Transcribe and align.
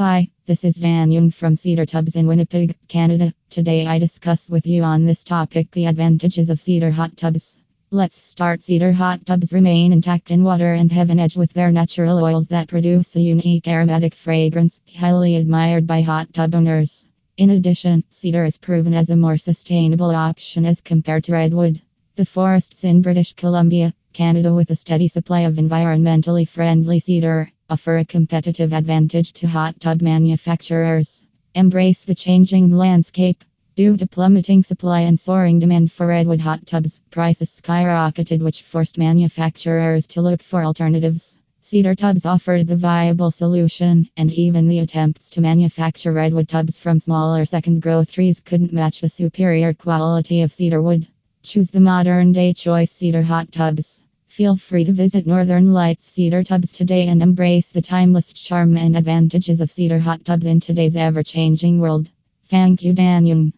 Hi, 0.00 0.30
this 0.46 0.64
is 0.64 0.76
Dan 0.76 1.10
Young 1.10 1.30
from 1.30 1.56
Cedar 1.56 1.84
Tubs 1.84 2.16
in 2.16 2.26
Winnipeg, 2.26 2.74
Canada. 2.88 3.34
Today 3.50 3.86
I 3.86 3.98
discuss 3.98 4.48
with 4.48 4.66
you 4.66 4.82
on 4.82 5.04
this 5.04 5.24
topic 5.24 5.70
the 5.72 5.84
advantages 5.84 6.48
of 6.48 6.58
cedar 6.58 6.90
hot 6.90 7.18
tubs. 7.18 7.60
Let's 7.90 8.24
start. 8.24 8.62
Cedar 8.62 8.92
hot 8.92 9.26
tubs 9.26 9.52
remain 9.52 9.92
intact 9.92 10.30
in 10.30 10.42
water 10.42 10.72
and 10.72 10.90
have 10.90 11.10
an 11.10 11.20
edge 11.20 11.36
with 11.36 11.52
their 11.52 11.70
natural 11.70 12.24
oils 12.24 12.48
that 12.48 12.68
produce 12.68 13.14
a 13.14 13.20
unique 13.20 13.68
aromatic 13.68 14.14
fragrance, 14.14 14.80
highly 14.96 15.36
admired 15.36 15.86
by 15.86 16.00
hot 16.00 16.32
tub 16.32 16.54
owners. 16.54 17.06
In 17.36 17.50
addition, 17.50 18.02
cedar 18.08 18.46
is 18.46 18.56
proven 18.56 18.94
as 18.94 19.10
a 19.10 19.16
more 19.16 19.36
sustainable 19.36 20.12
option 20.12 20.64
as 20.64 20.80
compared 20.80 21.24
to 21.24 21.32
redwood. 21.34 21.82
The 22.14 22.24
forests 22.24 22.84
in 22.84 23.02
British 23.02 23.34
Columbia, 23.34 23.92
Canada, 24.14 24.54
with 24.54 24.70
a 24.70 24.76
steady 24.76 25.08
supply 25.08 25.40
of 25.40 25.56
environmentally 25.56 26.48
friendly 26.48 27.00
cedar, 27.00 27.52
offer 27.70 27.98
a 27.98 28.04
competitive 28.04 28.72
advantage 28.72 29.32
to 29.32 29.46
hot 29.46 29.80
tub 29.80 30.02
manufacturers. 30.02 31.24
Embrace 31.54 32.02
the 32.02 32.16
changing 32.16 32.72
landscape. 32.72 33.44
Due 33.76 33.96
to 33.96 34.08
plummeting 34.08 34.64
supply 34.64 35.02
and 35.02 35.18
soaring 35.18 35.60
demand 35.60 35.92
for 35.92 36.08
redwood 36.08 36.40
hot 36.40 36.66
tubs, 36.66 37.00
prices 37.12 37.48
skyrocketed, 37.48 38.42
which 38.42 38.62
forced 38.62 38.98
manufacturers 38.98 40.08
to 40.08 40.20
look 40.20 40.42
for 40.42 40.64
alternatives. 40.64 41.38
Cedar 41.60 41.94
tubs 41.94 42.26
offered 42.26 42.66
the 42.66 42.76
viable 42.76 43.30
solution, 43.30 44.08
and 44.16 44.32
even 44.32 44.66
the 44.66 44.80
attempts 44.80 45.30
to 45.30 45.40
manufacture 45.40 46.12
redwood 46.12 46.48
tubs 46.48 46.76
from 46.76 46.98
smaller 46.98 47.44
second 47.44 47.82
growth 47.82 48.10
trees 48.10 48.40
couldn't 48.40 48.72
match 48.72 49.00
the 49.00 49.08
superior 49.08 49.72
quality 49.74 50.42
of 50.42 50.52
cedar 50.52 50.82
wood. 50.82 51.06
Choose 51.44 51.70
the 51.70 51.80
modern 51.80 52.32
day 52.32 52.52
choice 52.52 52.90
cedar 52.90 53.22
hot 53.22 53.52
tubs. 53.52 54.02
Feel 54.40 54.56
free 54.56 54.86
to 54.86 54.92
visit 54.92 55.26
Northern 55.26 55.74
Lights 55.74 56.06
Cedar 56.12 56.42
Tubs 56.42 56.72
today 56.72 57.08
and 57.08 57.22
embrace 57.22 57.72
the 57.72 57.82
timeless 57.82 58.32
charm 58.32 58.74
and 58.78 58.96
advantages 58.96 59.60
of 59.60 59.70
cedar 59.70 59.98
hot 59.98 60.24
tubs 60.24 60.46
in 60.46 60.60
today's 60.60 60.96
ever 60.96 61.22
changing 61.22 61.78
world. 61.78 62.08
Thank 62.44 62.82
you, 62.82 62.94
Dan 62.94 63.26
Young. 63.26 63.52